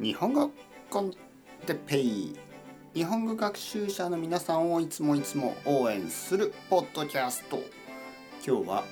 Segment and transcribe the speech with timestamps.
[0.00, 0.50] 日本語
[0.88, 1.12] コン
[1.66, 2.34] テペイ。
[2.94, 7.58] 日本語学習者の皆さんをいつもいつも応援するポッドキャスト。
[8.42, 8.84] 今日は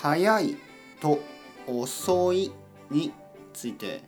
[0.00, 0.56] 早い
[1.02, 1.20] と
[1.66, 2.50] 遅い
[2.90, 3.12] に
[3.52, 4.00] ついて。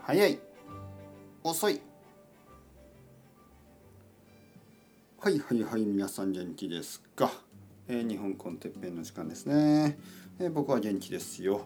[0.00, 0.38] 早い
[1.42, 1.80] 遅い。
[5.18, 7.32] はいはいはい皆さん元気ですか、
[7.88, 9.98] えー、日本コンテッペイの時間ですね、
[10.38, 11.62] えー、僕は元気ですよ、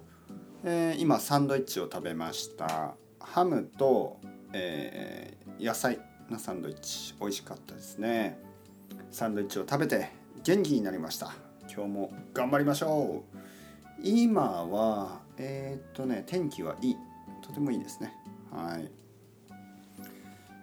[0.64, 2.94] えー、今サンドイッチを食べました。
[3.20, 4.18] ハムと、
[4.52, 5.98] えー、野菜。
[6.32, 8.38] のサンドイッチ美味しかったですね。
[9.10, 10.10] サンドイッチを食べて
[10.42, 11.32] 元気になりました。
[11.72, 13.40] 今日も頑張りましょう。
[14.02, 16.96] 今はえー、っとね天気はいい。
[17.42, 18.14] とてもいいですね。
[18.50, 18.90] はい。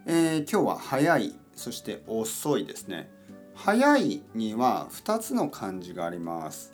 [0.06, 1.36] えー、今日は早い。
[1.56, 3.12] そして遅いですね。
[3.54, 6.74] 早いには2つの漢字があります、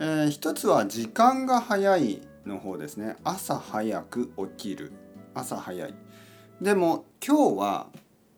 [0.00, 2.20] えー、1つは時間が早い。
[2.50, 3.16] の方ですね。
[3.24, 4.92] 朝早く起きる。
[5.34, 5.94] 朝早い。
[6.60, 7.86] でも今日は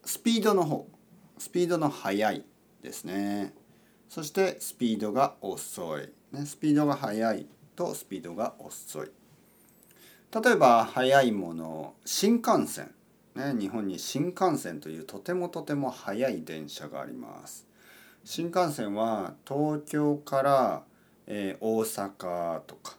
[0.05, 0.87] スピードの方。
[1.39, 2.45] スピードの速い
[2.83, 3.53] ですね。
[4.09, 9.11] そしてスピードが遅い、ね、スピードが速いとスピードが遅い。
[10.45, 12.95] 例えば速いもの新幹線、
[13.35, 17.67] ね、日本に新幹線というとてもとても速い電車があります。
[18.25, 20.83] 新幹線は東京から、
[21.27, 22.97] えー、大阪とか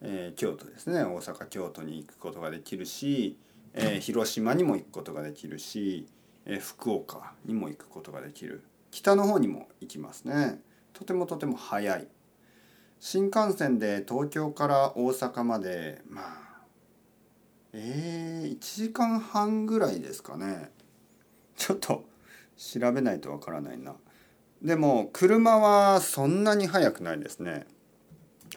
[0.00, 1.02] えー、京都ですね。
[1.02, 3.36] 大阪京都に行くことができるし、
[3.74, 6.06] えー、広島にも行くことができるし、
[6.46, 8.62] えー、福岡にも行くことができる。
[8.90, 10.60] 北の方にも行きますね。
[10.92, 12.08] とてもとても早い。
[13.00, 16.48] 新幹線で東京から大阪までまあ
[17.72, 20.70] えー、1時間半ぐらいですかね。
[21.56, 22.04] ちょっと
[22.56, 23.94] 調べないとわからないな。
[24.62, 27.66] でも車はそんなに速くないですね。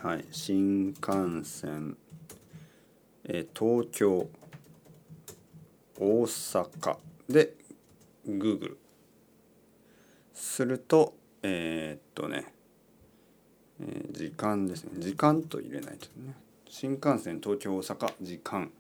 [0.03, 1.95] はい、新幹線、
[3.23, 4.27] え東京。
[5.95, 6.97] 大阪。
[7.30, 7.53] で
[8.27, 8.77] Google
[10.33, 11.13] すると
[11.44, 12.51] えー、っとね、
[13.79, 14.94] えー、時間ですね。
[14.97, 16.34] 時間と入れないとね。
[16.67, 18.11] 新幹線東京大阪。
[18.23, 18.72] 時間。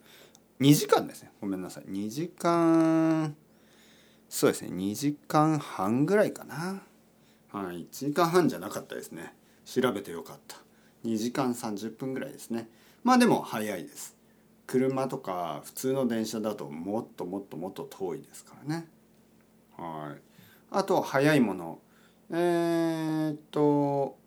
[0.59, 1.31] 2時間ですね。
[1.39, 1.83] ごめんなさい。
[1.83, 3.35] 2時間。
[4.27, 4.71] そうですね。
[4.71, 6.81] 2時間半ぐらいかな。
[7.51, 7.81] はい。
[7.81, 9.35] 1時間半じゃなかったですね。
[9.65, 10.57] 調べてよかった。
[11.05, 12.69] 2時間30分ぐらいですね。
[13.03, 14.15] まあでも早いです。
[14.67, 18.87] 車とか普通の電車だともっともっともっと遠いですからね。
[19.77, 20.21] はい。
[20.71, 21.79] あと速いもの。
[22.29, 24.17] えー、っと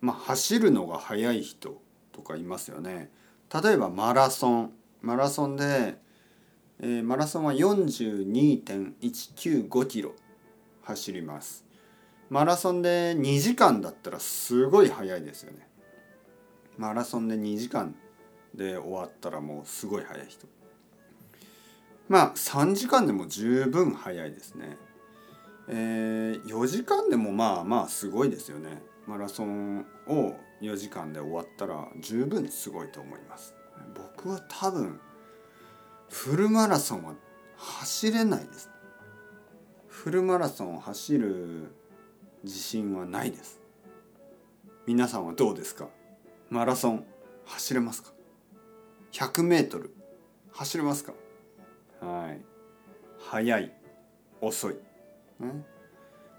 [0.00, 1.80] まあ走るのが速い人
[2.12, 3.10] とかいますよね。
[3.62, 4.72] 例えばマラソン。
[5.00, 5.96] マラソンで、
[6.80, 10.12] えー、マラソンは42.195キロ
[10.82, 11.64] 走ります。
[12.30, 15.68] マラソンで2時間だったらすごい速いですよね。
[16.78, 17.94] マラソンで2時間
[18.54, 20.46] で終わったらもうすごい速い人。
[22.08, 24.78] まあ3時間でも十分速いですね。
[25.68, 28.80] えー、4時間でもまあまあすごいですよね。
[29.06, 33.54] マラソンを4時間で終わったら十分すごいと思います。
[33.94, 35.00] 僕は多分
[36.08, 37.14] フルマラソンは
[37.56, 38.70] 走れないです。
[39.88, 41.72] フルマラソンを走る
[42.44, 43.60] 自信はないです。
[44.86, 45.88] 皆さんはどうですか？
[46.50, 47.04] マラソン
[47.44, 48.12] 走れますか
[49.12, 49.94] ？100メートル
[50.52, 51.12] 走れますか？
[52.00, 52.40] はい。
[53.30, 53.72] 速い
[54.40, 54.76] 遅い、
[55.40, 55.64] ね、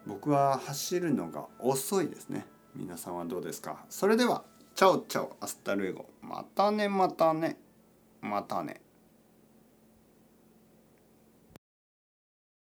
[0.08, 2.46] 僕は走るのが遅いですね。
[2.76, 3.86] 皆さんはどうですか？
[3.90, 4.44] それでは
[4.76, 6.06] ciao ciao hasta luego。
[6.22, 7.58] またねまたね
[8.22, 8.82] またね